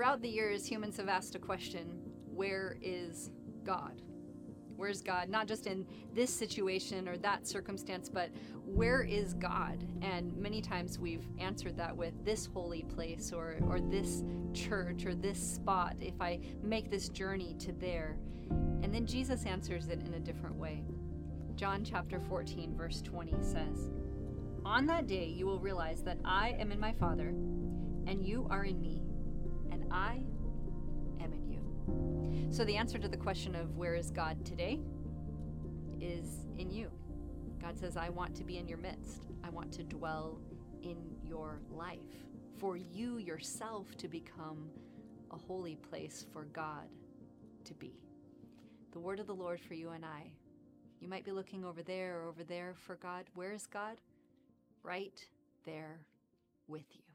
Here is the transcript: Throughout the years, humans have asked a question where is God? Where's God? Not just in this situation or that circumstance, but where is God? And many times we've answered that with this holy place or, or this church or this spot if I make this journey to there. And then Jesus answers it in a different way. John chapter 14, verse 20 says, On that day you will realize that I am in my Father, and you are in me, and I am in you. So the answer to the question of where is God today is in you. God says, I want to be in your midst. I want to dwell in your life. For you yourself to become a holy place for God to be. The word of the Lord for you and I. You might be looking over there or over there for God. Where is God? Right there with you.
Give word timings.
Throughout 0.00 0.22
the 0.22 0.30
years, 0.30 0.64
humans 0.64 0.96
have 0.96 1.10
asked 1.10 1.34
a 1.34 1.38
question 1.38 2.00
where 2.34 2.78
is 2.80 3.28
God? 3.64 4.00
Where's 4.76 5.02
God? 5.02 5.28
Not 5.28 5.46
just 5.46 5.66
in 5.66 5.84
this 6.14 6.32
situation 6.32 7.06
or 7.06 7.18
that 7.18 7.46
circumstance, 7.46 8.08
but 8.08 8.30
where 8.64 9.02
is 9.02 9.34
God? 9.34 9.86
And 10.00 10.34
many 10.38 10.62
times 10.62 10.98
we've 10.98 11.26
answered 11.38 11.76
that 11.76 11.94
with 11.94 12.14
this 12.24 12.46
holy 12.46 12.84
place 12.84 13.30
or, 13.30 13.58
or 13.68 13.78
this 13.78 14.24
church 14.54 15.04
or 15.04 15.14
this 15.14 15.38
spot 15.38 15.96
if 16.00 16.18
I 16.18 16.40
make 16.62 16.88
this 16.88 17.10
journey 17.10 17.54
to 17.58 17.72
there. 17.72 18.16
And 18.82 18.94
then 18.94 19.04
Jesus 19.04 19.44
answers 19.44 19.88
it 19.88 20.00
in 20.06 20.14
a 20.14 20.18
different 20.18 20.56
way. 20.56 20.82
John 21.56 21.84
chapter 21.84 22.20
14, 22.20 22.74
verse 22.74 23.02
20 23.02 23.34
says, 23.42 23.90
On 24.64 24.86
that 24.86 25.06
day 25.06 25.26
you 25.26 25.44
will 25.44 25.60
realize 25.60 26.02
that 26.04 26.16
I 26.24 26.56
am 26.58 26.72
in 26.72 26.80
my 26.80 26.94
Father, 26.94 27.34
and 28.06 28.24
you 28.24 28.46
are 28.48 28.64
in 28.64 28.80
me, 28.80 29.02
and 29.70 29.84
I 29.90 30.22
am 31.22 31.32
in 31.32 31.48
you. 31.48 32.50
So 32.52 32.64
the 32.64 32.76
answer 32.76 32.98
to 32.98 33.08
the 33.08 33.16
question 33.16 33.54
of 33.54 33.76
where 33.76 33.94
is 33.94 34.10
God 34.10 34.44
today 34.44 34.80
is 36.00 36.46
in 36.58 36.70
you. 36.70 36.90
God 37.60 37.78
says, 37.78 37.96
I 37.96 38.08
want 38.08 38.34
to 38.36 38.44
be 38.44 38.58
in 38.58 38.66
your 38.68 38.78
midst. 38.78 39.26
I 39.44 39.50
want 39.50 39.72
to 39.72 39.82
dwell 39.82 40.40
in 40.82 40.96
your 41.22 41.60
life. 41.70 41.98
For 42.58 42.76
you 42.76 43.18
yourself 43.18 43.96
to 43.98 44.08
become 44.08 44.70
a 45.30 45.36
holy 45.36 45.76
place 45.76 46.26
for 46.32 46.44
God 46.44 46.88
to 47.64 47.74
be. 47.74 47.92
The 48.92 48.98
word 48.98 49.20
of 49.20 49.26
the 49.26 49.34
Lord 49.34 49.60
for 49.60 49.74
you 49.74 49.90
and 49.90 50.04
I. 50.04 50.30
You 51.00 51.08
might 51.08 51.24
be 51.24 51.32
looking 51.32 51.64
over 51.64 51.82
there 51.82 52.20
or 52.20 52.28
over 52.28 52.44
there 52.44 52.74
for 52.74 52.96
God. 52.96 53.24
Where 53.34 53.52
is 53.52 53.66
God? 53.66 54.00
Right 54.82 55.24
there 55.64 56.00
with 56.68 56.84
you. 56.94 57.09